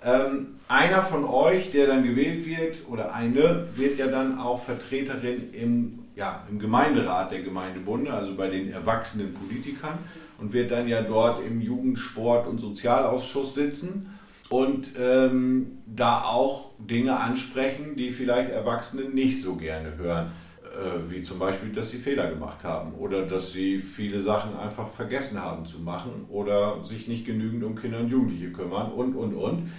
Ähm, 0.04 0.56
einer 0.66 1.02
von 1.02 1.24
euch, 1.24 1.70
der 1.70 1.86
dann 1.86 2.02
gewählt 2.02 2.44
wird, 2.44 2.88
oder 2.90 3.14
eine, 3.14 3.68
wird 3.76 3.98
ja 3.98 4.08
dann 4.08 4.38
auch 4.38 4.64
Vertreterin 4.64 5.54
im, 5.54 6.00
ja, 6.16 6.44
im 6.50 6.58
Gemeinderat 6.58 7.30
der 7.30 7.42
Gemeindebunde, 7.42 8.12
also 8.12 8.34
bei 8.34 8.48
den 8.48 8.72
erwachsenen 8.72 9.32
Politikern, 9.32 9.98
und 10.38 10.52
wird 10.52 10.72
dann 10.72 10.88
ja 10.88 11.02
dort 11.02 11.44
im 11.46 11.60
Jugendsport- 11.60 12.48
und 12.48 12.58
Sozialausschuss 12.58 13.54
sitzen 13.54 14.13
und 14.50 14.90
ähm, 14.98 15.78
da 15.86 16.22
auch 16.22 16.70
Dinge 16.78 17.18
ansprechen, 17.18 17.96
die 17.96 18.12
vielleicht 18.12 18.50
Erwachsene 18.50 19.04
nicht 19.04 19.42
so 19.42 19.56
gerne 19.56 19.96
hören. 19.96 20.32
Äh, 20.74 21.10
wie 21.10 21.22
zum 21.22 21.38
Beispiel, 21.38 21.70
dass 21.70 21.90
sie 21.90 21.98
Fehler 21.98 22.28
gemacht 22.28 22.64
haben 22.64 22.94
oder 22.94 23.22
dass 23.22 23.52
sie 23.52 23.78
viele 23.78 24.20
Sachen 24.20 24.56
einfach 24.56 24.88
vergessen 24.88 25.40
haben 25.40 25.66
zu 25.66 25.78
machen 25.78 26.26
oder 26.28 26.82
sich 26.82 27.06
nicht 27.06 27.24
genügend 27.24 27.62
um 27.62 27.76
Kinder 27.76 28.00
und 28.00 28.08
Jugendliche 28.08 28.50
kümmern 28.50 28.90
und, 28.90 29.14
und, 29.14 29.34
und. 29.34 29.70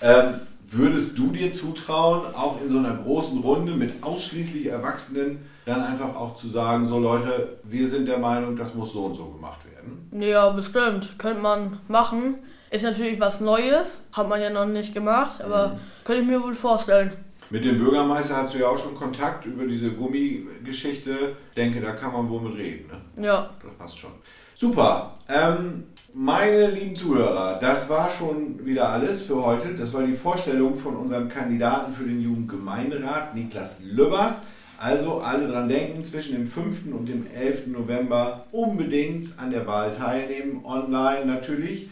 Ähm, 0.00 0.34
würdest 0.70 1.18
du 1.18 1.32
dir 1.32 1.50
zutrauen, 1.50 2.32
auch 2.34 2.60
in 2.60 2.68
so 2.68 2.78
einer 2.78 2.94
großen 2.94 3.40
Runde 3.40 3.72
mit 3.72 4.04
ausschließlich 4.04 4.66
Erwachsenen, 4.66 5.38
dann 5.64 5.82
einfach 5.82 6.14
auch 6.14 6.36
zu 6.36 6.48
sagen, 6.48 6.86
so 6.86 7.00
Leute, 7.00 7.58
wir 7.64 7.88
sind 7.88 8.06
der 8.06 8.18
Meinung, 8.18 8.54
das 8.54 8.74
muss 8.74 8.92
so 8.92 9.06
und 9.06 9.14
so 9.14 9.24
gemacht 9.26 9.60
werden? 9.64 10.22
Ja, 10.22 10.50
bestimmt. 10.50 11.18
Könnte 11.18 11.42
man 11.42 11.80
machen. 11.88 12.36
Ist 12.76 12.82
natürlich 12.82 13.18
was 13.18 13.40
Neues, 13.40 14.00
hat 14.12 14.28
man 14.28 14.38
ja 14.38 14.50
noch 14.50 14.66
nicht 14.66 14.92
gemacht, 14.92 15.40
aber 15.42 15.68
mhm. 15.68 15.72
könnte 16.04 16.20
ich 16.20 16.28
mir 16.28 16.42
wohl 16.42 16.52
vorstellen. 16.52 17.10
Mit 17.48 17.64
dem 17.64 17.78
Bürgermeister 17.78 18.36
hast 18.36 18.52
du 18.52 18.58
ja 18.58 18.68
auch 18.68 18.76
schon 18.76 18.94
Kontakt 18.94 19.46
über 19.46 19.64
diese 19.64 19.92
Gummigeschichte. 19.92 21.36
Ich 21.48 21.54
denke, 21.54 21.80
da 21.80 21.92
kann 21.92 22.12
man 22.12 22.28
wohl 22.28 22.42
mit 22.42 22.58
reden. 22.58 22.90
Ne? 23.16 23.24
Ja. 23.24 23.48
Das 23.62 23.72
passt 23.78 23.98
schon. 23.98 24.10
Super. 24.54 25.14
Ähm, 25.26 25.84
meine 26.12 26.70
lieben 26.70 26.94
Zuhörer, 26.94 27.58
das 27.58 27.88
war 27.88 28.10
schon 28.10 28.66
wieder 28.66 28.90
alles 28.90 29.22
für 29.22 29.42
heute. 29.42 29.68
Das 29.68 29.94
war 29.94 30.02
die 30.02 30.12
Vorstellung 30.12 30.76
von 30.76 30.96
unserem 30.96 31.30
Kandidaten 31.30 31.94
für 31.94 32.04
den 32.04 32.20
Jugendgemeinderat, 32.20 33.34
Niklas 33.34 33.84
Lübbers. 33.84 34.42
Also 34.78 35.20
alle 35.20 35.48
dran 35.48 35.70
denken, 35.70 36.04
zwischen 36.04 36.34
dem 36.34 36.46
5. 36.46 36.92
und 36.92 37.08
dem 37.08 37.26
11. 37.34 37.68
November 37.68 38.44
unbedingt 38.52 39.38
an 39.38 39.50
der 39.50 39.66
Wahl 39.66 39.92
teilnehmen, 39.92 40.62
online 40.62 41.24
natürlich. 41.24 41.88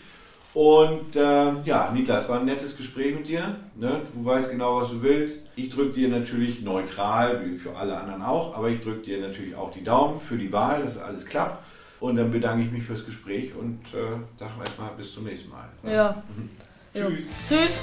Und 0.54 1.16
äh, 1.16 1.52
ja, 1.64 1.90
Niklas, 1.92 2.28
war 2.28 2.38
ein 2.38 2.46
nettes 2.46 2.76
Gespräch 2.76 3.14
mit 3.14 3.26
dir. 3.26 3.56
Ne? 3.74 4.02
Du 4.14 4.24
weißt 4.24 4.52
genau, 4.52 4.80
was 4.80 4.90
du 4.90 5.02
willst. 5.02 5.50
Ich 5.56 5.68
drücke 5.68 5.94
dir 5.94 6.08
natürlich 6.08 6.62
neutral, 6.62 7.44
wie 7.44 7.56
für 7.56 7.76
alle 7.76 7.96
anderen 7.96 8.22
auch, 8.22 8.56
aber 8.56 8.68
ich 8.68 8.80
drücke 8.80 9.00
dir 9.00 9.20
natürlich 9.20 9.56
auch 9.56 9.72
die 9.72 9.82
Daumen 9.82 10.20
für 10.20 10.38
die 10.38 10.52
Wahl, 10.52 10.80
dass 10.82 10.96
alles 10.96 11.26
klappt. 11.26 11.64
Und 11.98 12.16
dann 12.16 12.30
bedanke 12.30 12.64
ich 12.64 12.70
mich 12.70 12.84
fürs 12.84 13.04
Gespräch 13.04 13.52
und 13.54 13.80
äh, 13.94 14.16
sage 14.36 14.52
erstmal 14.60 14.90
bis 14.96 15.12
zum 15.12 15.24
nächsten 15.24 15.50
Mal. 15.50 15.68
Ne? 15.82 15.92
Ja. 15.92 16.22
Mhm. 16.36 16.48
Tschüss. 16.94 17.28
Tschüss. 17.48 17.80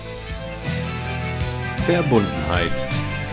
Verbundenheit. 1.85 2.71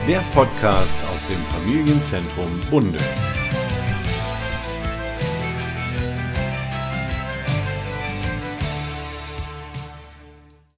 Der 0.08 0.22
Podcast 0.34 1.04
aus 1.10 1.28
dem 1.28 1.44
Familienzentrum 1.52 2.60
Bunde. 2.70 2.98